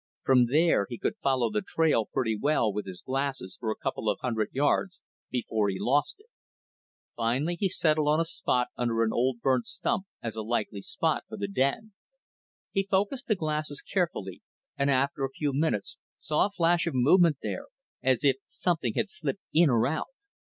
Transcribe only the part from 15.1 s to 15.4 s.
a